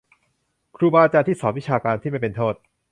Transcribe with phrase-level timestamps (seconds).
[0.75, 2.55] ครูบาอาจารย์ที่สอนวิชาการที่ไม่เป็นโทษ